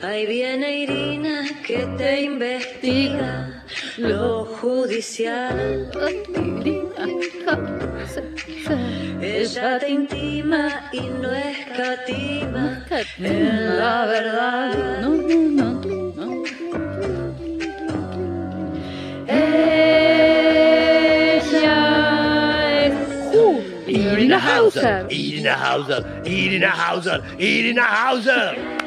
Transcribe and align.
Ahí 0.00 0.24
viene 0.24 0.84
Irina 0.84 1.44
que 1.66 1.84
te 1.98 2.22
investiga 2.22 3.62
lo 3.98 4.46
judicial. 4.46 5.90
Ella 9.20 9.78
te 9.78 9.90
intima 9.90 10.88
y 10.92 11.00
no 11.00 11.30
escatima 11.30 12.86
en 13.18 13.78
la 13.78 14.06
verdad. 14.06 15.02
No, 15.02 15.10
no, 15.10 15.74
no, 15.84 16.12
no. 16.14 16.42
Ella 19.28 19.76
es 22.86 22.94
Irina 23.86 24.38
Hauser. 24.38 25.06
Irina 25.10 25.54
Hauser, 25.54 26.02
Irina 26.24 26.70
Hauser, 26.72 27.20
Irina 27.38 27.84
Hauser. 27.84 28.79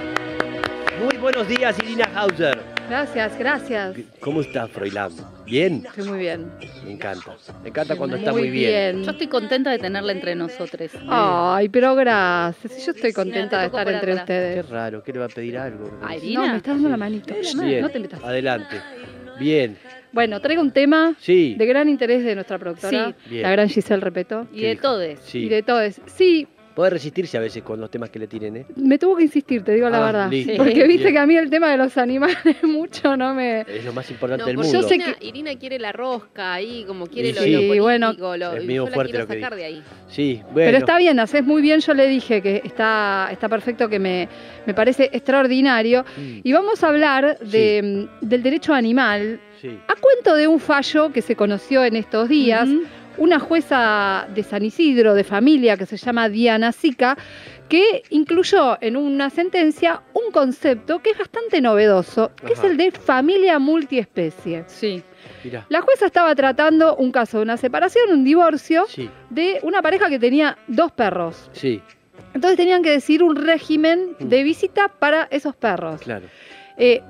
Muy 1.01 1.17
buenos 1.17 1.47
días, 1.47 1.75
Irina 1.83 2.09
Hauser. 2.15 2.59
Gracias, 2.89 3.37
gracias. 3.37 3.95
¿Cómo 4.19 4.41
estás, 4.41 4.69
Froilán? 4.69 5.11
¿Bien? 5.45 5.83
Estoy 5.85 6.07
muy 6.07 6.19
bien. 6.19 6.51
Me 6.85 6.91
encanta. 6.91 7.35
Me 7.63 7.69
encanta 7.69 7.95
cuando 7.95 8.15
Muy 8.17 8.23
está 8.25 8.31
muy 8.37 8.49
bien. 8.49 9.03
Yo 9.03 9.11
estoy 9.11 9.27
contenta 9.27 9.71
de 9.71 9.79
tenerla 9.79 10.11
entre 10.11 10.35
nosotros. 10.35 10.91
Ay, 11.09 11.69
pero 11.69 11.95
gracias. 11.95 12.85
Yo 12.85 12.91
estoy 12.91 13.13
contenta 13.13 13.59
de 13.61 13.65
estar 13.67 13.87
entre 13.89 14.11
atrás. 14.11 14.27
Qué 14.27 14.33
ustedes. 14.33 14.69
raro, 14.69 15.03
¿qué 15.03 15.13
le 15.13 15.19
va 15.19 15.25
a 15.25 15.29
pedir 15.29 15.57
algo? 15.57 15.89
Ay, 16.03 16.17
No, 16.19 16.23
Irina. 16.25 16.51
me 16.51 16.57
estás 16.57 16.73
dando 16.75 16.89
la 16.89 16.97
manito. 16.97 17.33
Bien, 17.63 17.81
No 17.81 17.89
te 17.89 17.99
metas. 17.99 18.23
adelante. 18.23 18.75
Bien, 19.39 19.77
Bueno, 20.11 20.39
traigo 20.41 20.61
un 20.61 20.71
tema 20.71 21.15
sí, 21.19 21.55
de 21.57 21.65
gran 21.65 21.89
interés 21.89 22.23
de 22.23 22.35
nuestra 22.35 22.59
productora, 22.59 23.07
Sí. 23.23 23.29
Bien. 23.31 23.41
la 23.43 23.51
gran 23.51 23.67
Giselle 23.67 23.99
Repeto. 23.99 24.47
Y 24.53 24.61
de 24.61 24.75
todes. 24.75 25.19
sí. 25.21 25.45
Y 25.45 25.49
de 25.49 25.63
todos. 25.63 25.95
Sí, 26.05 26.47
Puede 26.75 26.89
resistirse 26.89 27.37
a 27.37 27.39
veces 27.39 27.61
con 27.61 27.79
los 27.79 27.91
temas 27.91 28.09
que 28.09 28.17
le 28.17 28.25
tienen, 28.27 28.57
¿eh? 28.57 28.65
me 28.77 28.97
tuvo 28.97 29.15
que 29.15 29.23
insistir, 29.23 29.63
te 29.63 29.73
digo 29.75 29.89
la 29.89 30.01
Ah, 30.01 30.05
verdad. 30.07 30.29
listo. 30.31 30.53
Porque 30.57 30.87
viste 30.87 31.03
Bien. 31.03 31.13
que 31.13 31.19
a 31.19 31.25
mí 31.27 31.35
el 31.37 31.49
tema 31.51 31.69
de 31.69 31.77
los 31.77 31.95
animales 31.97 32.35
mucho 32.63 33.15
no 33.15 33.35
me... 33.35 33.61
Es 33.61 33.85
lo 33.85 33.93
más 33.93 34.09
importante 34.09 34.41
No, 34.41 34.47
del 34.47 34.55
yo 34.57 34.63
mundo. 34.63 34.87
sé 34.87 34.95
Irina, 34.95 35.13
que- 35.13 35.25
Irina 35.27 35.55
quiere 35.55 35.77
la 35.77 35.91
rosca 35.91 36.53
ahí, 36.55 36.83
como 36.87 37.05
quiere 37.05 37.29
Y 37.29 37.33
lo, 37.33 37.41
sí, 37.43 37.51
lo 37.51 37.57
político, 37.59 37.83
bueno, 37.83 38.13
lo, 38.13 38.33
es 38.53 38.63
yo 38.67 38.85
la 38.85 38.91
fuerte 38.91 39.11
quiero 39.11 39.25
lo 39.25 39.27
que 39.27 39.33
sacar 39.41 39.55
de 39.55 39.65
ahí. 39.65 39.83
Sí, 40.07 40.41
bueno. 40.51 40.53
Pero 40.67 40.77
está 40.79 40.97
bien, 40.97 41.19
haces 41.19 41.43
muy 41.43 41.61
bien, 41.61 41.79
yo 41.79 41.93
le 41.93 42.07
dije 42.07 42.41
que 42.41 42.61
está, 42.65 43.29
está 43.31 43.47
perfecto, 43.49 43.87
que 43.87 43.99
me, 43.99 44.27
me 44.65 44.73
parece 44.73 45.11
extraordinario. 45.13 46.03
Mm, 46.17 46.39
Y 46.43 46.53
vamos 46.53 46.83
a 46.83 46.87
hablar 46.89 47.37
de, 47.39 48.07
del 48.21 48.41
derecho 48.41 48.73
animal 48.73 49.39
sí. 49.61 49.77
a 49.87 49.93
cuento 49.99 50.35
de 50.35 50.47
un 50.47 50.59
fallo 50.59 51.11
que 51.13 51.21
se 51.21 51.35
conoció 51.35 51.83
en 51.83 51.95
estos 51.97 52.29
días. 52.29 52.67
Ujú. 52.67 52.81
Una 53.17 53.39
jueza 53.39 54.27
de 54.33 54.43
San 54.43 54.63
Isidro, 54.63 55.13
de 55.13 55.23
familia, 55.23 55.77
que 55.77 55.85
se 55.85 55.97
llama 55.97 56.29
Diana 56.29 56.71
Sica, 56.71 57.15
que 57.69 58.03
incluyó 58.09 58.77
en 58.81 58.97
una 58.97 59.29
sentencia 59.29 60.01
un 60.13 60.31
concepto 60.31 60.99
que 60.99 61.11
es 61.11 61.17
bastante 61.17 61.61
novedoso, 61.61 62.31
que 62.45 62.53
es 62.53 62.63
el 62.63 62.75
de 62.77 62.91
familia 62.91 63.59
multiespecie. 63.59 64.63
Sí. 64.67 65.03
Mirá. 65.43 65.65
La 65.69 65.81
jueza 65.81 66.05
estaba 66.07 66.33
tratando 66.35 66.95
un 66.95 67.11
caso 67.11 67.37
de 67.37 67.43
una 67.43 67.57
separación, 67.57 68.11
un 68.11 68.23
divorcio, 68.23 68.85
Sí, 68.87 69.09
de 69.29 69.59
una 69.63 69.81
pareja 69.81 70.09
que 70.09 70.19
tenía 70.19 70.57
dos 70.67 70.91
perros. 70.91 71.49
sí, 71.53 71.81
Entonces 72.33 72.57
tenían 72.57 72.81
que 72.83 72.89
decir 72.89 73.21
un 73.23 73.35
régimen 73.35 74.15
Mm. 74.19 74.27
de 74.27 74.43
visita 74.43 74.87
para 74.87 75.27
esos 75.31 75.55
perros. 75.55 76.01
claro. 76.01 76.25
Eh, 76.77 77.01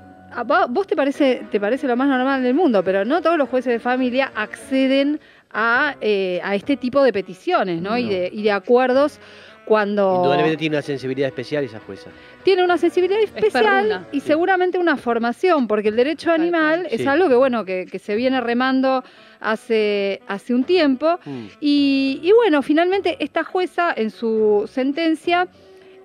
vos 0.68 0.86
te 0.86 0.96
parece, 0.96 1.46
te 1.50 1.58
parece 1.60 1.86
lo 1.86 1.96
más 1.96 2.08
normal 2.08 2.42
del 2.42 2.54
mundo, 2.54 2.82
pero 2.84 3.04
no 3.04 3.22
todos 3.22 3.38
los 3.38 3.48
jueces 3.48 3.72
de 3.72 3.78
familia 3.80 4.32
acceden 4.34 5.20
a, 5.54 5.96
eh, 6.00 6.40
a 6.42 6.54
este 6.54 6.76
tipo 6.76 7.02
de 7.02 7.12
peticiones 7.12 7.80
¿no? 7.80 7.96
Y, 7.96 8.08
de, 8.08 8.28
y 8.32 8.42
de 8.42 8.50
acuerdos 8.52 9.20
cuando 9.64 10.16
Indudablemente 10.16 10.58
tiene 10.58 10.76
una 10.76 10.82
sensibilidad 10.82 11.28
especial 11.28 11.64
esa 11.64 11.80
jueza. 11.80 12.10
tiene 12.42 12.62
una 12.62 12.76
sensibilidad 12.76 13.22
especial 13.22 14.06
y 14.12 14.20
Sí. 14.20 14.26
seguramente 14.26 14.76
una 14.78 14.98
formación, 14.98 15.66
porque 15.68 15.88
el 15.88 15.96
derecho 15.96 16.30
animal 16.32 16.86
es 16.90 17.06
algo 17.06 17.30
que 17.30 17.34
bueno 17.34 17.64
que, 17.64 17.86
que 17.90 17.98
se 17.98 18.14
viene 18.14 18.42
remando 18.42 19.02
hace, 19.40 20.20
hace 20.26 20.52
un 20.54 20.64
tiempo. 20.64 21.18
Mm, 21.24 21.46
Y, 21.60 22.20
y 22.22 22.32
bueno, 22.32 22.60
finalmente 22.62 23.16
esta 23.20 23.42
jueza 23.44 23.92
en 23.96 24.10
su 24.10 24.68
sentencia 24.70 25.48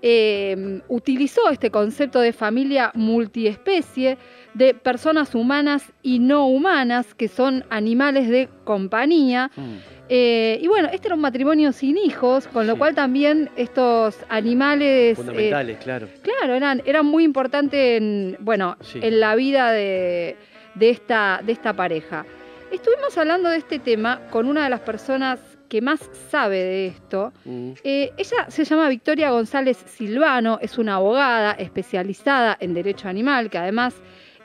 eh, 0.02 0.82
utilizó 0.88 1.50
este 1.50 1.70
concepto 1.72 2.20
de 2.20 2.34
familia 2.34 2.92
multiespecie, 2.96 4.18
de 4.54 4.74
personas 4.74 5.36
humanas 5.36 5.92
y 6.02 6.20
no 6.20 6.48
humanas, 6.48 7.14
que 7.14 7.28
son 7.28 7.64
animales 7.70 8.30
de 8.30 8.50
compañía. 8.64 9.52
mm. 9.56 10.00
Eh, 10.12 10.58
y 10.64 10.68
bueno, 10.68 10.90
este 10.92 11.08
era 11.08 11.14
un 11.16 11.22
matrimonio 11.22 11.72
sin 11.72 11.96
hijos, 11.96 12.48
con 12.48 12.66
lo 12.66 12.74
Sí. 12.74 12.80
cual 12.80 12.96
también 12.96 13.52
estos 13.56 14.18
animales... 14.28 15.12
eh, 15.12 15.16
Fundamentales, 15.16 15.78
claro. 15.78 16.08
Claro, 16.24 16.56
eran, 16.56 16.82
eran 16.86 17.06
muy 17.06 17.24
importantes 17.24 18.02
en, 18.02 18.36
bueno, 18.40 18.76
Sí. 18.82 19.00
en 19.04 19.20
la 19.20 19.36
vida 19.36 19.72
de, 19.72 20.36
de 20.74 20.90
esta, 20.90 21.42
de 21.46 21.52
esta 21.52 21.74
pareja. 21.74 22.26
Estuvimos 22.72 23.16
hablando 23.20 23.50
de 23.50 23.58
este 23.58 23.78
tema 23.78 24.22
con 24.32 24.48
una 24.48 24.64
de 24.64 24.72
las 24.72 24.80
personas 24.80 25.40
que 25.70 25.82
más 25.82 26.00
sabe 26.30 26.58
de 26.58 26.88
esto. 26.88 27.32
Mm, 27.46 27.72
Eh, 27.84 28.12
ella 28.18 28.50
se 28.50 28.64
llama 28.66 28.90
Victoria 28.90 29.30
González 29.30 29.78
Silvano, 29.78 30.60
es 30.62 30.78
una 30.78 30.96
abogada 30.96 31.52
especializada 31.54 32.58
en 32.60 32.74
Derecho 32.74 33.08
Animal, 33.08 33.50
que 33.50 33.58
además 33.60 33.96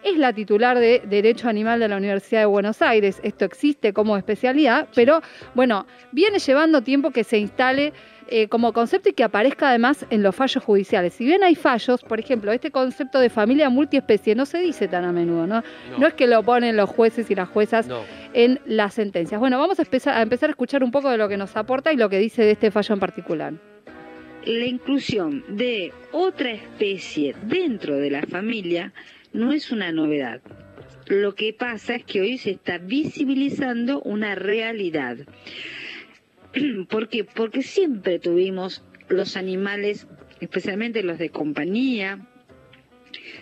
es 0.05 0.19
la 0.19 0.33
titular 0.33 0.79
de 0.79 1.03
Derecho 1.07 1.49
Animal 1.49 1.81
de 1.81 1.89
la 1.89 1.97
Universidad 1.97 2.41
de 2.41 2.47
Buenos 2.47 2.83
Aires. 2.83 3.21
Esto 3.23 3.45
existe 3.45 3.93
como 3.93 4.17
especialidad, 4.17 4.87
pero 4.95 5.23
bueno, 5.55 5.87
viene 6.13 6.39
llevando 6.39 6.83
tiempo 6.83 7.11
que 7.11 7.25
se 7.25 7.39
instale 7.39 7.93
eh, 8.29 8.49
como 8.49 8.73
concepto 8.73 9.09
y 9.09 9.13
que 9.13 9.25
aparezca 9.25 9.69
además 9.69 10.07
en 10.11 10.23
los 10.23 10.35
fallos 10.35 10.63
judiciales. 10.63 11.15
Si 11.15 11.25
bien 11.25 11.43
hay 11.43 11.55
fallos, 11.55 12.03
por 12.03 12.21
ejemplo, 12.21 12.53
este 12.53 12.71
concepto 12.71 13.19
de 13.19 13.31
familia 13.31 13.69
multiespecie 13.71 14.35
no 14.35 14.47
se 14.47 14.59
dice 14.59 14.89
tan 14.89 15.05
a 15.05 15.13
menudo, 15.13 15.47
¿no? 15.47 15.63
no, 15.91 15.99
No 15.99 16.07
es 16.07 16.15
que 16.15 16.27
lo 16.27 16.43
ponen 16.43 16.77
los 16.77 16.89
jueces 16.89 17.31
y 17.31 17.35
las 17.35 17.49
juezas 17.49 17.87
no. 17.87 18.01
en 18.33 18.61
las 18.67 18.95
sentencias. 18.95 19.41
Bueno, 19.41 19.59
vamos 19.59 19.79
a 19.79 19.83
empezar, 19.83 20.17
a 20.17 20.23
empezar 20.23 20.51
a 20.51 20.53
escuchar 20.53 20.85
un 20.85 20.91
poco 20.91 21.11
de 21.11 21.19
lo 21.19 21.29
que 21.29 21.37
nos 21.37 21.57
aporta 21.57 21.93
y 21.93 21.97
lo 21.97 22.09
que 22.09 22.19
dice 22.19 22.43
de 22.43 22.53
este 22.53 22.71
fallo 22.71 22.95
en 22.95 23.01
particular. 23.01 23.74
La 24.47 24.67
inclusión 24.67 25.45
de 25.49 25.93
otra 26.13 26.51
especie 26.53 27.35
dentro 27.45 27.97
de 27.97 28.11
la 28.11 28.23
familia 28.23 28.93
no 29.33 29.53
es 29.53 29.71
una 29.73 29.93
novedad. 29.93 30.41
Lo 31.07 31.35
que 31.35 31.53
pasa 31.53 31.97
es 31.97 32.05
que 32.05 32.21
hoy 32.21 32.39
se 32.39 32.53
está 32.53 32.79
visibilizando 32.79 34.01
una 34.03 34.35
realidad. 34.35 35.19
¿Por 36.89 37.09
qué? 37.09 37.25
Porque 37.25 37.63
siempre 37.63 38.19
tuvimos 38.19 38.83
los 39.09 39.37
animales, 39.37 40.07
especialmente 40.41 41.03
los 41.03 41.19
de 41.19 41.31
compañía, 41.31 42.27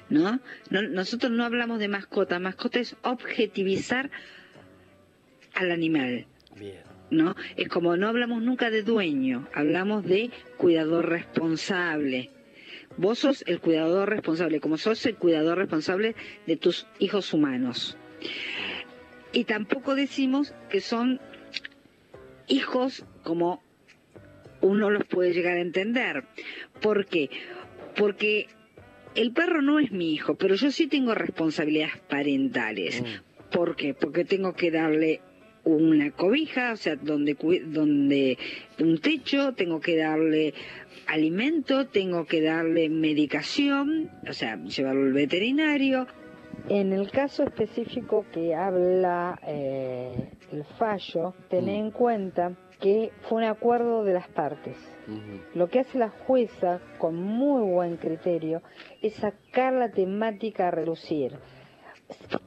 ¿no? 0.09 0.41
No- 0.71 0.83
nosotros 0.83 1.31
no 1.31 1.45
hablamos 1.45 1.79
de 1.79 1.89
mascota, 1.89 2.39
mascota 2.39 2.81
es 2.81 2.97
objetivizar 3.03 4.11
al 5.55 5.71
animal. 5.71 6.27
Bien. 6.59 6.92
¿No? 7.13 7.37
Es 7.57 7.69
como 7.69 7.97
no 7.97 8.09
hablamos 8.09 8.43
nunca 8.43 8.71
de 8.71 8.83
dueño, 8.83 9.47
hablamos 9.55 10.05
de 10.05 10.31
cuidador 10.57 11.09
responsable. 11.09 12.31
Vos 12.97 13.21
sos 13.21 13.45
el 13.47 13.61
cuidador 13.61 14.09
responsable, 14.09 14.61
como 14.61 14.79
sos 14.79 15.05
el 15.07 15.17
cuidador 15.17 15.59
responsable 15.59 16.15
de 16.47 16.57
tus 16.57 16.87
hijos 16.99 17.33
humanos. 17.33 17.97
Y 19.33 19.45
tampoco 19.45 19.95
decimos 19.95 20.55
que 20.69 20.81
son 20.81 21.21
hijos 22.49 23.05
como 23.23 23.63
uno 24.61 24.91
los 24.91 25.05
puede 25.05 25.33
llegar 25.33 25.57
a 25.57 25.61
entender. 25.61 26.25
¿Por 26.81 27.07
qué? 27.07 27.31
Porque 27.97 28.49
el 29.15 29.33
perro 29.33 29.63
no 29.63 29.79
es 29.79 29.91
mi 29.91 30.13
hijo, 30.13 30.35
pero 30.35 30.55
yo 30.55 30.71
sí 30.71 30.87
tengo 30.87 31.15
responsabilidades 31.15 31.99
parentales. 32.09 33.03
Mm, 33.03 33.51
¿Por 33.51 33.77
qué? 33.77 33.95
Porque 33.95 34.25
tengo 34.25 34.55
que 34.55 34.71
darle 34.71 35.21
una 35.65 36.11
cobija, 36.11 36.73
o 36.73 36.77
sea, 36.77 36.97
donde, 36.97 37.37
donde 37.67 38.39
un 38.81 38.99
techo, 38.99 39.55
tengo 39.55 39.81
que 39.81 39.97
darle 39.97 40.55
alimento, 41.07 41.87
tengo 41.87 42.25
que 42.27 42.43
darle 42.43 42.89
medicación, 42.89 44.11
o 44.29 44.33
sea, 44.33 44.57
llevarlo 44.65 45.07
al 45.07 45.13
veterinario. 45.13 46.07
En 46.69 46.93
el 46.93 47.11
caso 47.11 47.43
específico 47.45 48.25
que 48.33 48.55
habla 48.55 49.39
eh, 49.47 50.31
el 50.53 50.65
fallo, 50.79 51.35
ten 51.49 51.65
Mm. 51.65 51.69
en 51.69 51.91
cuenta 51.91 52.53
que 52.81 53.11
fue 53.23 53.39
un 53.39 53.45
acuerdo 53.45 54.05
de 54.05 54.13
las 54.13 54.29
partes. 54.29 54.77
Lo 55.55 55.69
que 55.69 55.81
hace 55.81 55.99
la 55.99 56.11
jueza 56.11 56.81
con 56.99 57.17
muy 57.17 57.63
buen 57.63 57.97
criterio 57.97 58.63
es 59.03 59.15
sacar 59.15 59.73
la 59.73 59.91
temática 59.91 60.69
a 60.69 60.71
relucir. 60.71 61.33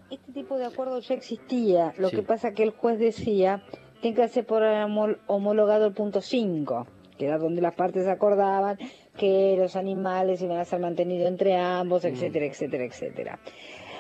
Este 0.10 0.32
tipo 0.34 0.58
de 0.58 0.66
acuerdo 0.66 1.00
ya 1.00 1.16
existía, 1.16 1.94
lo 1.98 2.10
Sí. 2.10 2.18
que 2.18 2.22
pasa 2.24 2.52
que 2.54 2.64
el 2.64 2.72
juez 2.72 3.00
decía, 3.00 3.64
tiene 4.02 4.16
que 4.18 4.28
ser 4.28 4.46
por 4.46 4.62
homol- 4.62 5.18
homologado 5.28 5.88
el 5.88 5.94
punto 5.94 6.22
5, 6.22 6.86
que 7.18 7.26
era 7.28 7.38
donde 7.38 7.62
las 7.62 7.74
partes 7.76 8.08
acordaban 8.08 8.78
que 9.18 9.56
los 9.58 9.76
animales 9.76 10.42
iban 10.42 10.58
a 10.60 10.66
ser 10.66 10.80
mantenidos 10.80 11.28
entre 11.28 11.56
ambos, 11.58 12.04
Mm. 12.04 12.08
etcétera, 12.08 12.46
etcétera, 12.46 12.84
etcétera. 12.86 13.40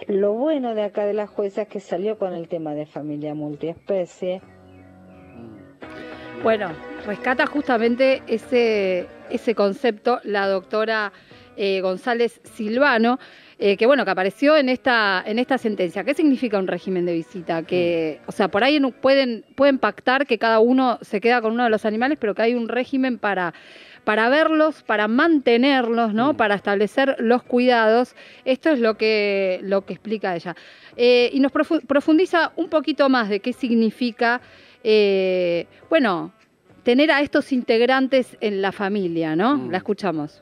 Lo 0.07 0.33
bueno 0.33 0.75
de 0.75 0.83
acá 0.83 1.06
de 1.06 1.13
la 1.13 1.25
jueza 1.25 1.63
es 1.63 1.67
que 1.69 1.79
salió 1.79 2.17
con 2.17 2.33
el 2.33 2.47
tema 2.50 2.73
de 2.75 2.85
familia 2.85 3.33
multiespecie, 3.33 4.41
Bueno, 6.44 6.69
rescata 7.07 7.47
justamente 7.47 8.21
ese, 8.27 9.07
ese 9.31 9.56
concepto 9.56 10.19
la 10.23 10.47
doctora 10.47 11.12
eh, 11.57 11.81
González 11.81 12.42
Silvano, 12.44 13.19
eh, 13.57 13.78
que 13.78 13.86
bueno, 13.86 14.04
que 14.04 14.12
apareció 14.12 14.57
en 14.57 14.68
esta, 14.69 15.24
en 15.25 15.40
esta 15.40 15.57
sentencia. 15.57 16.04
¿Qué 16.04 16.13
significa 16.13 16.60
un 16.60 16.68
régimen 16.68 17.06
de 17.06 17.13
visita? 17.13 17.63
Que, 17.63 18.19
o 18.25 18.31
sea, 18.31 18.50
por 18.50 18.63
ahí 18.63 18.80
pueden, 19.02 19.46
pueden 19.56 19.80
pactar 19.80 20.28
que 20.28 20.38
cada 20.38 20.60
uno 20.60 21.00
se 21.02 21.22
queda 21.22 21.42
con 21.42 21.54
uno 21.54 21.63
de 21.63 21.69
los 21.69 21.86
animales, 21.86 22.18
pero 22.19 22.36
que 22.36 22.42
hay 22.42 22.54
un 22.54 22.68
régimen 22.68 23.18
para, 23.18 23.54
para 24.04 24.28
verlos, 24.28 24.84
para 24.84 25.07
mantenerlos, 25.07 26.13
¿no? 26.13 26.34
Mm. 26.34 26.36
Para 26.36 26.56
establecer 26.56 27.16
los 27.19 27.44
cuidados. 27.44 28.16
Esto 28.44 28.72
es 28.72 28.80
lo 28.80 28.98
que, 28.98 29.60
lo 29.63 29.86
que 29.86 29.94
explica 29.94 30.36
ella. 30.36 30.54
Eh, 30.98 31.30
y 31.31 31.40
nos 31.40 31.54
profu- 31.54 31.86
profundiza 31.86 32.51
un 32.58 32.68
poquito 32.69 33.08
más 33.08 33.30
de 33.30 33.40
qué 33.40 33.54
significa, 33.54 34.42
eh, 34.84 35.66
bueno, 35.90 36.34
tener 36.84 37.10
a 37.10 37.22
estos 37.22 37.51
integrantes 37.54 38.38
en 38.42 38.62
la 38.62 38.72
familia, 38.74 39.36
¿no? 39.36 39.56
Mm. 39.56 39.72
La 39.72 39.78
escuchamos. 39.78 40.42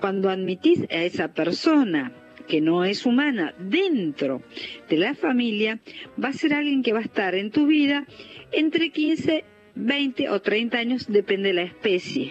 Cuando 0.00 0.30
admitís 0.30 0.82
a 0.90 1.02
esa 1.04 1.32
persona 1.32 2.12
que 2.46 2.60
no 2.60 2.84
es 2.84 3.06
humana 3.06 3.54
dentro 3.58 4.42
de 4.88 4.96
la 4.96 5.14
familia, 5.14 5.80
va 6.22 6.28
a 6.28 6.32
ser 6.32 6.52
alguien 6.54 6.82
que 6.82 6.92
va 6.92 6.98
a 6.98 7.02
estar 7.02 7.34
en 7.34 7.50
tu 7.50 7.66
vida 7.66 8.06
entre 8.52 8.90
15, 8.90 9.44
20 9.74 10.28
o 10.30 10.40
30 10.40 10.78
años, 10.78 11.06
depende 11.08 11.48
de 11.48 11.54
la 11.54 11.62
especie. 11.62 12.30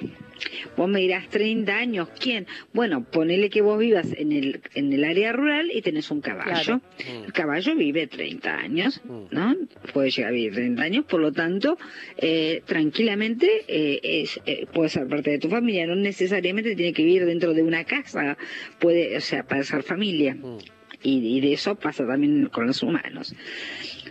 Vos 0.78 0.90
me 0.90 1.00
dirás 1.00 1.30
30 1.30 1.76
años, 1.76 2.10
¿quién? 2.20 2.48
Bueno, 2.74 3.04
ponele 3.04 3.50
que 3.50 3.62
vos 3.62 3.80
vivas 3.80 4.08
en 4.18 4.32
el, 4.32 4.62
en 4.76 4.92
el 4.94 5.04
área 5.04 5.32
rural 5.32 5.70
y 5.74 5.82
tenés 5.82 6.10
un 6.12 6.22
caballo. 6.22 6.78
Mm, 6.78 7.24
El 7.26 7.34
caballo 7.34 7.76
vive 7.76 8.08
30 8.08 8.56
años, 8.56 9.02
mm. 9.04 9.22
¿no? 9.32 9.56
Puede 9.94 10.10
llegar 10.12 10.32
a 10.32 10.34
vivir 10.34 10.54
30 10.54 10.82
años, 10.82 11.06
por 11.06 11.20
lo 11.22 11.32
tanto, 11.32 11.78
eh, 12.18 12.62
tranquilamente 12.66 13.50
eh, 13.68 14.00
es, 14.04 14.40
eh, 14.46 14.66
puede 14.74 14.90
ser 14.90 15.08
parte 15.08 15.32
de 15.32 15.40
tu 15.40 15.50
familia, 15.50 15.86
no 15.88 15.96
necesariamente 15.96 16.76
tiene 16.76 16.94
que 16.94 17.04
vivir 17.04 17.26
dentro 17.26 17.54
de 17.54 17.64
una 17.64 17.84
casa, 17.86 18.38
puede, 18.80 19.16
o 19.18 19.22
sea, 19.22 19.44
para 19.44 19.64
ser 19.64 19.84
familia. 19.84 20.36
Mm. 20.36 20.58
Y, 21.06 21.38
y 21.38 21.42
de 21.42 21.54
eso 21.54 21.76
pasa 21.76 22.08
también 22.08 22.46
con 22.48 22.66
los 22.66 22.82
humanos. 22.82 23.36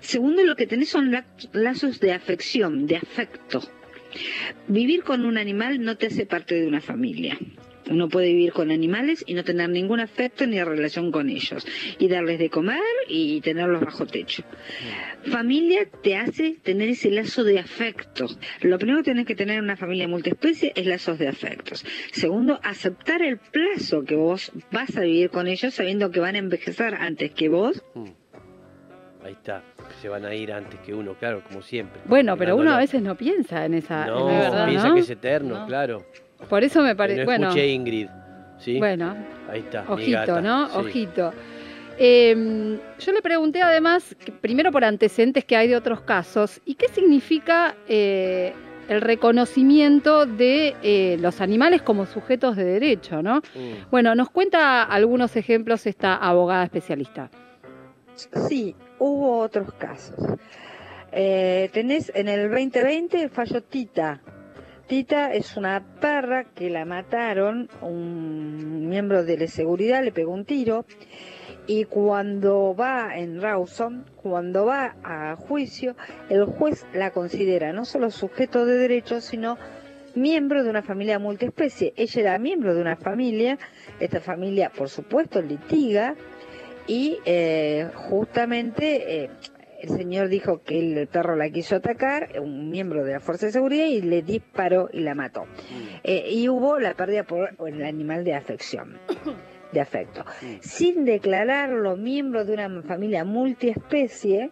Segundo, 0.01 0.45
lo 0.45 0.57
que 0.57 0.67
tenés 0.67 0.91
son 0.91 1.11
la- 1.11 1.25
lazos 1.53 2.01
de 2.01 2.13
afección, 2.13 2.87
de 2.87 2.97
afecto. 2.97 3.63
Vivir 4.69 5.03
con 5.03 5.25
un 5.25 5.39
animal 5.39 5.83
no 5.83 5.97
te 5.97 6.07
hace 6.07 6.27
parte 6.27 6.55
de 6.55 6.67
una 6.67 6.81
familia. 6.81 7.39
Uno 7.91 8.09
puede 8.09 8.29
vivir 8.29 8.53
con 8.53 8.71
animales 8.71 9.25
y 9.27 9.35
no 9.35 9.43
tener 9.45 9.69
ningún 9.69 10.01
afecto 10.01 10.47
ni 10.47 10.63
relación 10.63 11.11
con 11.11 11.29
ellos. 11.29 11.67
Y 11.99 12.09
darles 12.09 12.39
de 12.39 12.49
comer 12.49 12.81
y 13.09 13.41
tenerlos 13.41 13.83
bajo 13.85 14.07
techo. 14.07 14.45
Familia 15.25 15.89
te 16.03 16.17
hace 16.17 16.57
tener 16.63 16.89
ese 16.89 17.11
lazo 17.11 17.45
de 17.45 17.59
afecto. 17.59 18.27
Lo 18.61 18.79
primero 18.79 18.99
que 18.99 19.05
tienes 19.05 19.27
que 19.27 19.35
tener 19.35 19.59
en 19.59 19.65
una 19.65 19.77
familia 19.77 20.09
multiespecie 20.09 20.73
es 20.77 20.87
lazos 20.87 21.19
de 21.19 21.29
afectos. 21.29 21.85
Segundo, 22.13 22.61
aceptar 22.63 23.23
el 23.23 23.39
plazo 23.39 24.05
que 24.05 24.15
vos 24.15 24.53
vas 24.71 24.97
a 24.97 25.03
vivir 25.03 25.31
con 25.31 25.49
ellos 25.49 25.75
sabiendo 25.75 26.11
que 26.11 26.21
van 26.21 26.37
a 26.37 26.39
envejecer 26.39 26.95
antes 26.95 27.33
que 27.33 27.49
vos. 27.49 27.83
Mm. 27.95 28.22
Ahí 29.25 29.33
está, 29.33 29.63
se 30.01 30.09
van 30.09 30.25
a 30.25 30.35
ir 30.35 30.53
antes 30.53 30.81
que 30.81 30.93
uno, 30.93 31.15
claro, 31.15 31.43
como 31.49 31.63
siempre. 31.63 32.01
Bueno, 32.07 32.37
pero 32.37 32.57
uno 32.57 32.73
a 32.73 32.79
veces 32.79 33.01
no 33.03 33.15
piensa 33.17 33.65
en 33.65 33.75
esa. 33.75 34.07
No, 34.07 34.29
en 34.29 34.39
verdad, 34.39 34.67
piensa 34.67 34.89
¿no? 34.89 34.95
que 34.95 35.01
es 35.01 35.11
eterno, 35.11 35.59
No. 35.61 35.67
claro. 35.67 36.05
Por 36.49 36.65
eso 36.65 36.83
me 36.83 36.97
parece. 36.97 37.21
no 37.21 37.25
bueno, 37.27 37.49
escuché 37.49 37.69
Ingrid. 37.69 38.09
¿sí? 38.59 38.79
bueno, 38.79 39.15
Ahí 39.49 39.61
está. 39.61 39.83
mi 39.83 39.93
ojito, 39.93 40.19
gata, 40.19 40.41
¿no? 40.41 40.69
sí. 40.69 40.77
Ojito. 40.77 41.33
Eh, 41.99 42.79
yo 42.99 43.13
le 43.13 43.23
pregunté 43.23 43.63
además, 43.63 44.17
primero 44.41 44.73
por 44.73 44.85
antecedentes 44.85 45.45
que 45.45 45.57
hay 45.57 45.69
de 45.69 45.77
otros 45.77 46.01
casos, 46.01 46.61
y 46.65 46.75
qué 46.75 46.89
significa 46.89 47.77
eh, 47.87 48.53
el 48.89 49.01
reconocimiento 49.03 50.27
de 50.27 50.75
eh, 50.83 51.17
los 51.21 51.41
animales 51.41 51.83
como 51.83 52.07
sujetos 52.07 52.57
de 52.57 52.65
derecho, 52.65 53.23
¿no? 53.23 53.37
Mm, 53.55 53.91
Bueno, 53.91 54.15
nos 54.17 54.31
cuenta 54.31 54.83
algunos 54.83 55.37
ejemplos 55.37 55.87
esta 55.87 56.17
abogada 56.17 56.65
especialista. 56.65 57.31
Sí, 58.49 58.75
hubo 59.03 59.39
otros 59.41 59.73
casos. 59.75 60.17
Eh, 61.11 61.69
tenés 61.73 62.13
en 62.15 62.29
el 62.29 62.49
2020 62.49 63.29
falló 63.29 63.63
Tita. 63.63 64.21
Tita 64.87 65.33
es 65.33 65.57
una 65.57 65.83
perra 66.01 66.45
que 66.45 66.71
la 66.71 66.85
mataron, 66.85 67.69
un 67.81 68.89
miembro 68.89 69.25
de 69.25 69.39
la 69.39 69.47
seguridad 69.49 70.05
le 70.05 70.13
pegó 70.13 70.33
un 70.33 70.45
tiro 70.45 70.85
y 71.67 71.85
cuando 71.85 72.75
va 72.75 73.17
en 73.17 73.41
Rawson, 73.41 74.05
cuando 74.17 74.67
va 74.67 74.97
a 75.03 75.37
juicio, 75.37 75.97
el 76.29 76.45
juez 76.45 76.87
la 76.93 77.11
considera 77.11 77.73
no 77.73 77.85
solo 77.85 78.11
sujeto 78.11 78.67
de 78.67 78.77
derecho, 78.77 79.21
sino 79.21 79.59
miembro 80.15 80.63
de 80.63 80.71
una 80.71 80.83
familia 80.83 81.19
multiespecie. 81.19 81.93
Ella 81.97 82.21
era 82.21 82.39
miembro 82.39 82.75
de 82.75 82.81
una 82.81 82.97
familia, 82.97 83.59
esta 83.99 84.21
familia 84.21 84.71
por 84.71 84.89
supuesto 84.89 85.41
litiga 85.41 86.15
y 86.87 87.19
eh, 87.25 87.89
justamente 87.95 89.25
eh, 89.25 89.31
el 89.83 89.89
señor 89.91 90.29
dijo 90.29 90.63
que 90.63 90.79
el 90.79 91.09
perro 91.09 91.35
la 91.37 91.51
quiso 91.51 91.77
atacar, 91.77 92.29
un 92.41 92.71
miembro 92.71 93.05
de 93.05 93.15
la 93.15 93.21
fuerza 93.21 93.47
de 93.47 93.53
seguridad, 93.53 93.87
y 93.87 94.01
le 94.01 94.23
disparó 94.23 94.89
y 94.93 95.01
la 95.01 95.15
mató. 95.15 95.43
mm, 95.45 96.01
Eh, 96.05 96.31
y 96.31 96.49
hubo 96.49 96.79
la 96.79 96.95
pérdida 96.95 97.25
por 97.25 97.51
el 97.67 97.83
animal 97.85 98.25
de 98.25 98.35
afección, 98.35 98.99
de 99.73 99.81
afecto. 99.81 100.25
mm. 100.43 100.57
Sin 100.61 101.05
declararlo 101.05 101.97
miembro 101.97 102.45
de 102.45 102.53
una 102.55 102.83
familia 102.83 103.25
multiespecie, 103.25 104.51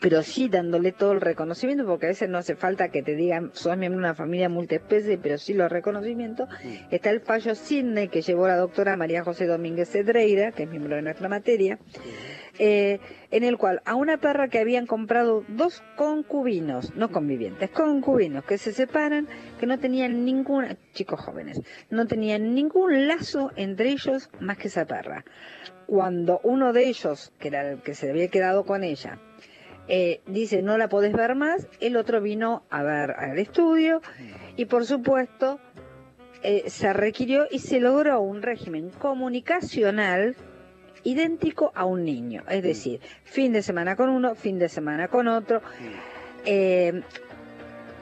pero 0.00 0.22
sí 0.22 0.48
dándole 0.48 0.92
todo 0.92 1.12
el 1.12 1.20
reconocimiento, 1.20 1.86
porque 1.86 2.06
a 2.06 2.08
veces 2.10 2.28
no 2.28 2.38
hace 2.38 2.56
falta 2.56 2.88
que 2.90 3.02
te 3.02 3.14
digan, 3.14 3.50
sos 3.52 3.76
miembro 3.76 4.00
de 4.00 4.06
una 4.06 4.14
familia 4.14 4.48
multiespecie, 4.48 5.18
pero 5.18 5.38
sí 5.38 5.54
los 5.54 5.70
reconocimientos. 5.70 6.48
Mm. 6.48 6.94
Está 6.94 7.10
el 7.10 7.20
fallo 7.20 7.54
Sidney 7.54 8.08
que 8.08 8.22
llevó 8.22 8.46
la 8.48 8.56
doctora 8.56 8.96
María 8.96 9.24
José 9.24 9.46
Domínguez 9.46 9.90
Cedreira, 9.90 10.52
que 10.52 10.64
es 10.64 10.70
miembro 10.70 10.96
de 10.96 11.02
nuestra 11.02 11.28
materia, 11.28 11.78
eh, 12.58 13.00
en 13.30 13.44
el 13.44 13.58
cual 13.58 13.82
a 13.84 13.94
una 13.94 14.16
perra 14.18 14.48
que 14.48 14.58
habían 14.58 14.86
comprado 14.86 15.44
dos 15.48 15.82
concubinos, 15.96 16.94
no 16.94 17.10
convivientes, 17.10 17.70
concubinos 17.70 18.44
que 18.44 18.56
se 18.56 18.72
separan, 18.72 19.28
que 19.58 19.66
no 19.66 19.78
tenían 19.78 20.24
ningún, 20.24 20.78
chicos 20.94 21.20
jóvenes, 21.20 21.60
no 21.90 22.06
tenían 22.06 22.54
ningún 22.54 23.08
lazo 23.08 23.52
entre 23.56 23.90
ellos 23.90 24.30
más 24.40 24.56
que 24.56 24.68
esa 24.68 24.86
perra. 24.86 25.24
Cuando 25.86 26.40
uno 26.42 26.72
de 26.72 26.88
ellos, 26.88 27.32
que 27.38 27.48
era 27.48 27.70
el 27.70 27.82
que 27.82 27.94
se 27.94 28.10
había 28.10 28.28
quedado 28.28 28.64
con 28.64 28.82
ella, 28.82 29.18
eh, 29.88 30.20
dice 30.26 30.62
no 30.62 30.78
la 30.78 30.88
podés 30.88 31.12
ver 31.12 31.34
más, 31.34 31.68
el 31.80 31.96
otro 31.96 32.20
vino 32.20 32.64
a 32.70 32.82
ver 32.82 33.12
al 33.12 33.38
estudio 33.38 34.00
y 34.56 34.64
por 34.66 34.84
supuesto 34.84 35.60
eh, 36.42 36.64
se 36.68 36.92
requirió 36.92 37.46
y 37.50 37.60
se 37.60 37.80
logró 37.80 38.20
un 38.20 38.42
régimen 38.42 38.90
comunicacional 38.90 40.36
idéntico 41.02 41.72
a 41.74 41.84
un 41.84 42.04
niño, 42.04 42.42
es 42.48 42.62
decir, 42.62 43.00
fin 43.24 43.52
de 43.52 43.62
semana 43.62 43.94
con 43.94 44.08
uno, 44.10 44.34
fin 44.34 44.58
de 44.58 44.68
semana 44.68 45.08
con 45.08 45.28
otro. 45.28 45.60
Eh, 46.44 47.02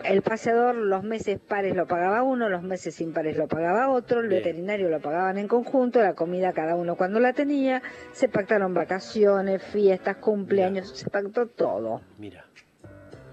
el 0.05 0.23
paseador 0.23 0.75
los 0.75 1.03
meses 1.03 1.39
pares 1.41 1.75
lo 1.75 1.87
pagaba 1.87 2.23
uno, 2.23 2.49
los 2.49 2.63
meses 2.63 3.01
impares 3.01 3.37
lo 3.37 3.49
pagaba 3.49 3.91
otro, 3.91 4.21
el 4.21 4.29
Bien. 4.29 4.43
veterinario 4.43 4.89
lo 4.89 5.01
pagaban 5.01 5.39
en 5.39 5.49
conjunto, 5.49 6.01
la 6.01 6.15
comida 6.15 6.53
cada 6.53 6.77
uno 6.77 6.97
cuando 6.97 7.21
la 7.21 7.33
tenía, 7.33 7.83
se 8.13 8.29
pactaron 8.29 8.75
vacaciones, 8.75 9.63
fiestas, 9.63 10.17
cumpleaños, 10.19 10.91
se 10.91 11.09
pactó 11.11 11.47
todo. 11.47 12.01
Mira, 12.19 12.45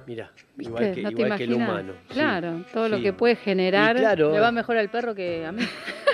mira, 0.08 0.32
¿Viste? 0.56 0.70
igual 0.70 0.94
que, 0.94 1.02
no 1.04 1.10
igual 1.12 1.38
que 1.38 1.44
el 1.44 1.54
humano. 1.54 1.94
sí. 2.08 2.14
Claro, 2.14 2.66
todo 2.74 2.90
lo 2.90 3.02
que 3.02 3.14
puede 3.14 3.36
generar. 3.36 3.96
Claro, 3.96 4.32
Le 4.32 4.40
va 4.40 4.52
mejor 4.52 4.78
al 4.78 4.90
perro 4.90 5.14
que 5.14 5.46
a 5.46 5.52
mí. 5.52 5.64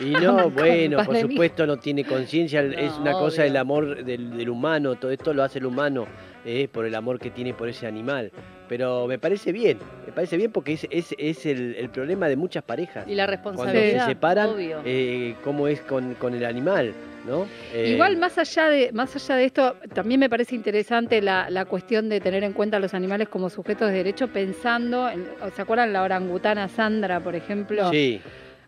y 0.01 0.11
no, 0.11 0.49
bueno, 0.51 1.03
por 1.03 1.17
supuesto 1.17 1.65
no 1.65 1.77
tiene 1.77 2.03
conciencia, 2.03 2.61
es 2.61 2.97
una 2.97 3.13
cosa 3.13 3.41
obvio. 3.41 3.51
el 3.51 3.57
amor 3.57 4.03
del, 4.03 4.35
del 4.37 4.49
humano, 4.49 4.95
todo 4.95 5.11
esto 5.11 5.33
lo 5.33 5.43
hace 5.43 5.59
el 5.59 5.65
humano, 5.65 6.07
eh, 6.47 6.67
por 6.71 6.85
el 6.85 6.95
amor 6.95 7.19
que 7.19 7.29
tiene 7.29 7.53
por 7.53 7.67
ese 7.67 7.85
animal. 7.85 8.31
Pero 8.69 9.05
me 9.05 9.19
parece 9.19 9.51
bien, 9.51 9.77
me 10.05 10.11
parece 10.13 10.37
bien 10.37 10.51
porque 10.51 10.73
es, 10.73 10.87
es, 10.89 11.13
es 11.17 11.45
el, 11.45 11.75
el 11.75 11.89
problema 11.89 12.27
de 12.27 12.35
muchas 12.37 12.63
parejas. 12.63 13.05
Y 13.07 13.15
la 13.15 13.25
Cuando 13.25 13.51
responsabilidad. 13.65 14.05
se 14.05 14.11
separan, 14.11 14.49
eh, 14.57 15.35
cómo 15.43 15.67
es 15.67 15.81
con, 15.81 16.15
con 16.15 16.33
el 16.33 16.43
animal, 16.45 16.93
¿no? 17.25 17.45
Eh, 17.73 17.91
Igual 17.93 18.17
más 18.17 18.37
allá 18.37 18.69
de 18.69 18.91
más 18.91 19.15
allá 19.15 19.35
de 19.35 19.45
esto, 19.45 19.75
también 19.93 20.19
me 20.19 20.29
parece 20.29 20.55
interesante 20.55 21.21
la, 21.21 21.49
la 21.49 21.65
cuestión 21.65 22.09
de 22.09 22.19
tener 22.21 22.43
en 22.43 22.53
cuenta 22.53 22.77
a 22.77 22.79
los 22.79 22.93
animales 22.93 23.27
como 23.29 23.49
sujetos 23.49 23.89
de 23.89 23.97
derecho, 23.97 24.27
pensando, 24.29 25.09
en, 25.09 25.25
¿se 25.55 25.61
acuerdan 25.61 25.91
la 25.93 26.03
orangutana 26.03 26.67
Sandra, 26.69 27.19
por 27.21 27.35
ejemplo? 27.35 27.89
Sí, 27.91 28.21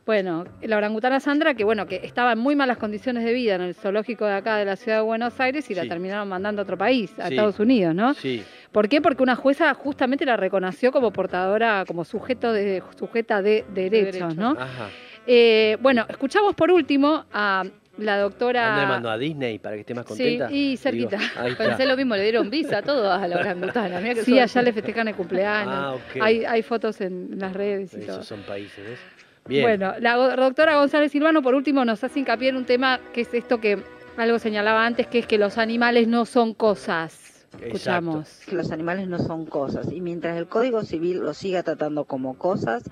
Bueno, 0.09 0.43
la 0.63 0.75
orangutana 0.77 1.19
Sandra, 1.19 1.53
que 1.53 1.63
bueno, 1.63 1.85
que 1.85 1.97
estaba 2.03 2.31
en 2.31 2.39
muy 2.39 2.55
malas 2.55 2.79
condiciones 2.79 3.23
de 3.23 3.31
vida 3.31 3.53
en 3.53 3.61
el 3.61 3.75
zoológico 3.75 4.25
de 4.25 4.33
acá 4.33 4.57
de 4.57 4.65
la 4.65 4.75
ciudad 4.75 4.97
de 4.97 5.03
Buenos 5.03 5.39
Aires 5.39 5.69
y 5.69 5.75
la 5.75 5.83
Sí. 5.83 5.87
terminaron 5.87 6.27
mandando 6.27 6.61
a 6.61 6.63
otro 6.63 6.79
país, 6.79 7.11
a 7.19 7.27
Sí. 7.27 7.35
Estados 7.35 7.59
Unidos, 7.59 7.93
¿no? 7.93 8.15
sí. 8.15 8.43
¿Por 8.71 8.89
qué? 8.89 9.01
Porque 9.01 9.21
una 9.21 9.35
jueza 9.35 9.71
justamente 9.75 10.25
la 10.25 10.35
reconoció 10.35 10.91
como 10.91 11.11
portadora, 11.13 11.83
como 11.87 12.05
sujeto 12.05 12.51
de, 12.51 12.81
sujeta 12.97 13.43
de 13.43 13.63
derechos. 13.71 14.35
¿no? 14.35 14.57
Ajá. 14.59 14.89
Eh, 15.27 15.77
bueno, 15.79 16.07
escuchamos 16.09 16.55
por 16.55 16.71
último 16.71 17.25
a 17.31 17.65
la 17.99 18.17
doctora. 18.17 18.71
¿Dónde 18.77 18.87
mandó 18.87 19.11
a 19.11 19.17
Disney 19.19 19.59
para 19.59 19.75
que 19.75 19.81
esté 19.81 19.93
más 19.93 20.05
Sí, 20.05 20.09
contenta? 20.09 20.49
y 20.51 20.75
cerquita. 20.77 21.19
Digo. 21.43 21.55
Pensé 21.55 21.85
lo 21.85 21.95
mismo, 21.95 22.15
le 22.15 22.23
dieron 22.23 22.49
visa 22.49 22.79
a 22.79 22.81
todo 22.81 23.11
a 23.13 23.27
la 23.27 23.37
orangutana. 23.37 24.01
Sí, 24.23 24.39
allá 24.39 24.61
le 24.63 24.73
festejan 24.73 25.07
el 25.09 25.13
cumpleaños. 25.13 25.71
Ah, 25.77 25.93
ok. 25.93 26.19
hay, 26.19 26.45
hay 26.45 26.63
fotos 26.63 26.99
en 26.99 27.37
las 27.37 27.53
redes 27.53 27.93
y 27.93 27.97
todo. 27.99 28.13
Esos 28.13 28.25
son 28.25 28.41
países, 28.41 28.83
¿ves? 28.83 28.99
Bien. 29.47 29.63
Bueno, 29.63 29.93
la 29.99 30.15
doctora 30.15 30.75
González 30.77 31.11
Silvano, 31.11 31.41
por 31.41 31.55
último, 31.55 31.83
nos 31.85 32.03
hace 32.03 32.19
hincapié 32.19 32.49
en 32.49 32.57
un 32.57 32.65
tema 32.65 32.99
que 33.13 33.21
es 33.21 33.33
esto 33.33 33.59
que 33.59 33.83
algo 34.17 34.37
señalaba 34.39 34.85
antes, 34.85 35.07
que 35.07 35.19
es 35.19 35.25
que 35.27 35.37
los 35.37 35.57
animales 35.57 36.07
no 36.07 36.25
son 36.25 36.53
cosas. 36.53 37.25
Escuchamos. 37.63 38.41
que 38.45 38.55
los 38.55 38.71
animales 38.71 39.07
no 39.07 39.17
son 39.17 39.47
cosas 39.47 39.91
y 39.91 40.01
mientras 40.01 40.37
el 40.37 40.47
Código 40.47 40.83
Civil 40.83 41.17
los 41.21 41.35
siga 41.35 41.63
tratando 41.63 42.05
como 42.05 42.37
cosas, 42.37 42.83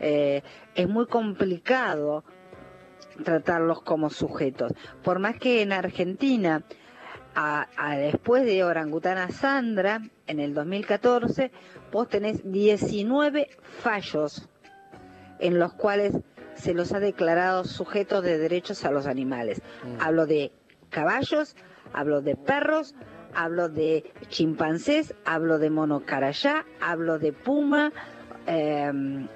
eh, 0.00 0.42
es 0.74 0.86
muy 0.86 1.06
complicado 1.06 2.22
tratarlos 3.24 3.80
como 3.80 4.10
sujetos. 4.10 4.72
Por 5.02 5.18
más 5.18 5.36
que 5.38 5.62
en 5.62 5.72
Argentina, 5.72 6.62
a- 7.34 7.68
a- 7.78 7.96
después 7.96 8.44
de 8.44 8.62
Orangutana 8.64 9.30
Sandra, 9.30 10.02
en 10.26 10.40
el 10.40 10.52
2014, 10.52 11.50
vos 11.90 12.06
tenés 12.10 12.42
19 12.50 13.48
fallos 13.80 14.46
en 15.42 15.58
los 15.58 15.74
cuales 15.74 16.14
se 16.54 16.72
los 16.72 16.92
ha 16.92 17.00
declarado 17.00 17.64
sujetos 17.64 18.22
de 18.22 18.38
derechos 18.38 18.84
a 18.84 18.90
los 18.90 19.06
animales. 19.06 19.60
Mm. 19.84 20.00
Hablo 20.00 20.26
de 20.26 20.52
caballos, 20.88 21.56
hablo 21.92 22.22
de 22.22 22.36
perros, 22.36 22.94
hablo 23.34 23.68
de 23.68 24.12
chimpancés, 24.28 25.14
hablo 25.24 25.58
de 25.58 25.70
monocarayá, 25.70 26.64
hablo 26.80 27.18
de 27.18 27.32
puma, 27.32 27.92
em, 28.46 29.26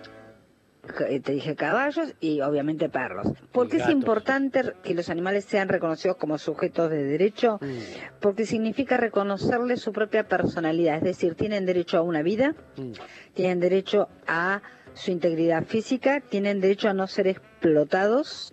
eh, 1.09 1.19
te 1.19 1.33
dije 1.33 1.57
caballos 1.57 2.15
y 2.21 2.41
obviamente 2.43 2.89
perros. 2.89 3.27
¿Por 3.51 3.69
qué 3.69 3.79
es 3.79 3.89
importante 3.89 4.75
que 4.85 4.95
los 4.95 5.11
animales 5.11 5.45
sean 5.45 5.69
reconocidos 5.69 6.17
como 6.17 6.39
sujetos 6.39 6.91
de 6.91 7.03
derecho? 7.03 7.59
Mm, 7.61 8.21
Porque 8.21 8.47
significa 8.47 8.97
reconocerles 8.97 9.81
su 9.81 9.93
propia 9.93 10.29
personalidad, 10.29 10.99
es 10.99 11.03
decir, 11.03 11.35
tienen 11.35 11.67
derecho 11.67 11.99
a 11.99 12.03
una 12.03 12.23
vida, 12.23 12.55
mm. 12.77 12.93
tienen 13.35 13.59
derecho 13.59 14.09
a 14.29 14.63
su 14.97 15.11
integridad 15.11 15.65
física, 15.65 16.21
tienen 16.21 16.61
derecho 16.61 16.88
a 16.88 16.95
no 16.95 17.07
ser 17.07 17.29
explotados. 17.29 18.53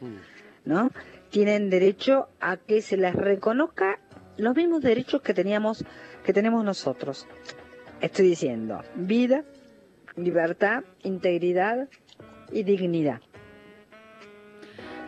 ¿no? 0.65 0.91
Tienen 1.29 1.69
derecho 1.69 2.27
a 2.39 2.57
que 2.57 2.81
se 2.81 2.97
les 2.97 3.15
reconozca 3.15 3.99
los 4.37 4.55
mismos 4.55 4.81
derechos 4.81 5.21
que 5.21 5.33
teníamos, 5.33 5.85
que 6.23 6.33
tenemos 6.33 6.63
nosotros. 6.63 7.27
Estoy 8.01 8.27
diciendo 8.27 8.81
vida, 8.95 9.43
libertad, 10.15 10.83
integridad 11.03 11.87
y 12.51 12.63
dignidad. 12.63 13.21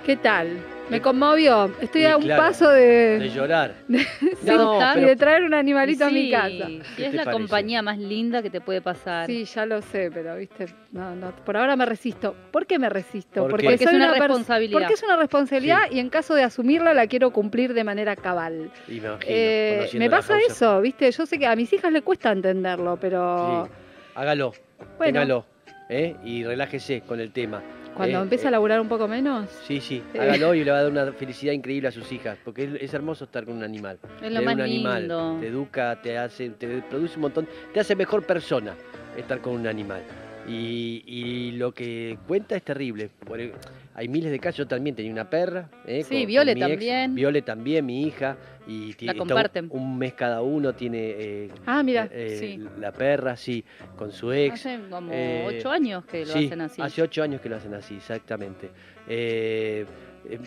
¿Qué 0.05 0.15
tal? 0.17 0.49
Me 0.89 1.01
conmovió. 1.01 1.71
Estoy 1.81 2.01
Y 2.03 2.05
a 2.05 2.15
un 2.15 2.21
claro, 2.23 2.43
paso 2.43 2.69
de, 2.69 3.17
De 3.17 3.29
llorar. 3.31 3.73
sí, 3.89 3.97
No, 4.45 4.75
y 4.79 4.93
pero- 4.93 5.07
de 5.07 5.15
traer 5.15 5.43
un 5.43 5.55
animalito 5.55 6.05
a 6.05 6.09
mi 6.11 6.25
Sí, 6.25 6.31
casa. 6.31 6.67
sí, 6.67 6.81
¿Qué 6.95 7.07
es 7.07 7.13
la 7.15 7.23
parece? 7.23 7.31
compañía 7.41 7.81
más 7.81 7.97
linda 7.97 8.43
que 8.43 8.51
te 8.51 8.61
puede 8.61 8.81
pasar. 8.81 9.25
Sí, 9.25 9.45
ya 9.45 9.65
lo 9.65 9.81
sé, 9.81 10.11
pero 10.13 10.35
viste, 10.37 10.67
no, 10.91 11.15
no, 11.15 11.31
por 11.37 11.57
ahora 11.57 11.75
me 11.75 11.87
resisto. 11.87 12.35
¿Por 12.51 12.67
qué 12.67 12.77
me 12.77 12.87
resisto? 12.89 13.41
¿Por 13.41 13.49
Porque, 13.51 13.73
es 13.73 13.81
una 13.81 14.13
responsabilidad. 14.13 14.79
Porque 14.79 14.93
es 14.93 15.01
una 15.01 15.15
responsabilidad 15.17 15.79
y 15.89 15.97
en 15.99 16.09
caso 16.09 16.35
de 16.35 16.43
asumirla 16.43 16.93
la 16.93 17.07
quiero 17.07 17.31
cumplir 17.31 17.73
de 17.73 17.83
manera 17.83 18.15
cabal. 18.15 18.69
Imagino, 18.87 19.17
Eh, 19.25 19.89
me 19.95 20.07
pasa 20.11 20.37
eso, 20.47 20.81
viste, 20.81 21.09
yo 21.09 21.25
sé 21.25 21.39
que 21.39 21.47
a 21.47 21.55
mis 21.55 21.73
hijas 21.73 21.91
le 21.91 22.03
cuesta 22.03 22.31
entenderlo, 22.31 22.99
pero 23.01 23.65
Sí. 23.65 23.71
Hágalo, 24.13 24.53
bueno, 24.99 25.13
téngalo, 25.13 25.45
¿eh? 25.89 26.15
Y 26.23 26.43
relájese 26.43 27.01
con 27.01 27.19
el 27.19 27.31
tema. 27.31 27.63
Cuando 27.95 28.19
eh, 28.19 28.21
empiece 28.21 28.45
a 28.45 28.49
eh, 28.49 28.51
laburar 28.51 28.79
un 28.81 28.87
poco 28.87 29.07
menos, 29.07 29.49
Sí, 29.67 29.79
sí, 29.81 30.03
hágalo 30.19 30.53
y 30.53 30.63
le 30.63 30.71
va 30.71 30.77
a 30.79 30.83
dar 30.83 30.91
una 30.91 31.11
felicidad 31.13 31.53
increíble 31.53 31.87
a 31.87 31.91
sus 31.91 32.11
hijas, 32.11 32.37
porque 32.43 32.65
es, 32.65 32.69
es 32.81 32.93
hermoso 32.93 33.25
estar 33.25 33.45
con 33.45 33.55
un 33.55 33.63
animal. 33.63 33.97
Es 34.21 34.31
lo 34.31 34.41
más 34.41 34.55
un 34.55 34.61
animal, 34.61 34.99
lindo. 35.01 35.37
te 35.39 35.47
educa, 35.47 35.99
te 36.01 36.17
hace, 36.17 36.49
te 36.51 36.81
produce 36.89 37.15
un 37.15 37.21
montón, 37.21 37.47
te 37.73 37.79
hace 37.79 37.95
mejor 37.95 38.23
persona 38.25 38.73
estar 39.17 39.39
con 39.41 39.53
un 39.53 39.65
animal. 39.67 40.01
Y, 40.47 41.03
y 41.07 41.51
lo 41.53 41.73
que 41.73 42.17
cuenta 42.27 42.55
es 42.55 42.61
terrible. 42.63 43.09
E- 43.35 43.51
hay 43.95 44.07
miles 44.07 44.29
de 44.29 44.39
casos, 44.39 44.57
yo 44.59 44.67
también 44.67 44.95
tenía 44.95 45.11
una 45.11 45.27
perra. 45.29 45.69
¿eh? 45.87 46.03
Sí, 46.03 46.19
con- 46.19 46.27
Viole 46.27 46.51
con 46.51 46.59
mi 46.59 46.61
ex. 46.65 46.71
también. 46.73 47.15
Viole 47.15 47.41
también, 47.41 47.85
mi 47.85 48.03
hija. 48.03 48.37
Y 48.67 48.93
ti- 48.93 49.05
La 49.05 49.11
está 49.13 49.23
un- 49.69 49.97
mes 49.99 50.13
cada 50.13 50.41
uno 50.41 50.73
tiene 50.73 50.97
eh, 51.17 51.51
Ah, 51.65 51.83
mira, 51.83 52.07
eh, 52.11 52.37
sí. 52.39 52.67
la 52.79 52.91
perra, 52.91 53.35
sí, 53.37 53.63
con 53.95 54.11
su 54.11 54.31
ex. 54.31 54.53
Hace 54.55 54.79
como 54.89 55.11
Eh, 55.13 55.43
ocho 55.59 55.69
años 55.69 56.03
que 56.05 56.25
lo 56.25 56.33
sí, 56.33 56.45
hacen 56.45 56.61
así. 56.61 56.81
Hace 56.81 57.01
ocho 57.03 57.21
años 57.23 57.41
que 57.41 57.49
lo 57.49 57.57
hacen 57.57 57.73
así, 57.75 57.95
exactamente. 57.97 58.69
Eh, 59.07 59.85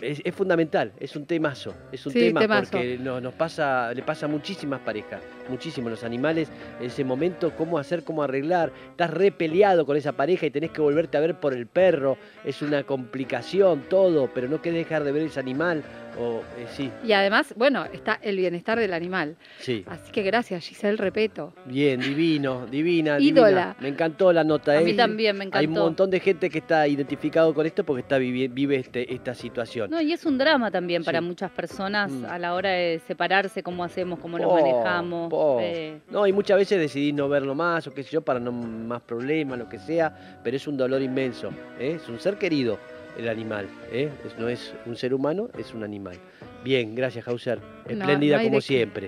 es, 0.03 0.21
es 0.25 0.35
fundamental, 0.35 0.93
es 0.99 1.15
un 1.15 1.25
temazo, 1.25 1.73
es 1.93 2.05
un 2.05 2.13
Sí, 2.13 2.19
tema 2.19 2.41
temazo. 2.41 2.73
porque 2.73 2.99
no- 2.99 3.21
nos 3.21 3.33
pasa, 3.35 3.95
le 3.95 4.03
pasa 4.03 4.27
a 4.27 4.29
muchísimas 4.29 4.81
parejas, 4.81 5.23
muchísimos 5.49 5.89
los 5.93 6.03
animales, 6.03 6.51
ese 6.81 7.05
momento, 7.05 7.53
cómo 7.55 7.79
hacer, 7.79 8.03
cómo 8.03 8.25
arreglar, 8.25 8.73
estás 8.91 9.11
re 9.13 9.31
peleado 9.31 9.87
con 9.87 9.97
esa 9.97 10.11
pareja 10.13 10.47
y 10.47 10.51
tenés 10.51 10.73
que 10.73 10.81
volverte 10.81 11.17
a 11.17 11.21
ver 11.21 11.37
por 11.37 11.55
el 11.55 11.69
perro, 11.69 12.19
es 12.45 12.61
una 12.61 12.83
complicación 12.83 13.83
todo, 13.89 14.29
pero 14.35 14.49
no 14.49 14.61
querés 14.61 14.81
dejar 14.81 15.05
de 15.05 15.13
ver 15.13 15.23
ese 15.23 15.39
animal, 15.39 15.85
o 16.19 16.41
eh, 16.59 16.67
sí, 16.77 16.91
y 17.05 17.13
además, 17.13 17.53
bueno, 17.57 17.85
está 17.93 18.19
el 18.23 18.37
bienestar 18.37 18.79
del 18.79 18.93
animal. 18.93 19.37
sí. 19.59 19.85
Así 19.89 20.11
que 20.13 20.23
gracias, 20.23 20.65
Giselle 20.67 20.97
Repeto. 20.97 21.53
Bien, 21.67 22.01
divino, 22.01 22.67
divina, 22.67 23.19
Ídola. 23.21 23.49
divina. 23.49 23.77
Me 23.81 23.89
encantó 23.89 24.33
la 24.33 24.45
nota. 24.45 24.73
A 24.73 24.81
¿eh? 24.81 24.85
mí 24.85 24.95
también 24.95 25.37
me 25.37 25.45
Hay 25.53 25.67
un 25.67 25.73
encantó. 25.73 25.85
montón 25.85 26.11
de 26.11 26.21
gente 26.21 26.51
que 26.51 26.59
está 26.59 26.87
identificado 26.89 27.53
con 27.55 27.67
esto 27.67 27.85
porque 27.85 28.01
está 28.03 28.19
vivi- 28.19 28.49
vive 28.53 28.77
este, 28.77 29.13
esta 29.13 29.35
situación. 29.35 29.91
No, 29.91 30.01
y 30.01 30.13
es 30.13 30.25
un 30.27 30.39
drama 30.39 30.71
también 30.71 31.05
para 31.05 31.21
muchas 31.21 31.51
personas 31.51 32.11
Mm. 32.11 32.25
a 32.27 32.39
la 32.39 32.55
hora 32.55 32.71
de 32.71 33.01
separarse, 33.07 33.63
cómo 33.63 33.85
hacemos, 33.85 34.19
cómo 34.19 34.39
Po, 34.39 34.55
manejamos. 34.55 35.33
eh, 35.63 36.01
No, 36.11 36.27
y 36.27 36.33
muchas 36.33 36.57
veces 36.59 36.79
decidís 36.79 37.15
no 37.15 37.29
verlo 37.29 37.55
más 37.55 37.87
o 37.87 37.93
qué 37.95 38.03
sé 38.03 38.11
yo, 38.11 38.23
para 38.23 38.41
no 38.41 38.53
más 38.53 39.03
problemas, 39.03 39.59
lo 39.59 39.69
que 39.69 39.79
sea, 39.79 40.41
pero 40.43 40.57
es 40.57 40.67
un 40.67 40.77
dolor 40.77 41.03
inmenso. 41.03 41.51
¿eh? 41.79 41.95
Es 41.97 42.09
un 42.09 42.19
ser 42.19 42.37
querido 42.39 42.79
el 43.19 43.29
animal. 43.29 43.69
¿eh? 43.93 44.09
Es- 44.25 44.39
no 44.39 44.49
es 44.49 44.73
un 44.87 44.97
ser 44.97 45.13
humano, 45.13 45.51
es 45.59 45.75
un 45.75 45.85
animal. 45.85 46.17
Bien, 46.65 46.95
gracias, 46.95 47.27
Hauser. 47.29 47.59
Espléndida 47.87 48.37
no 48.39 48.45
como 48.45 48.61
siempre. 48.61 49.07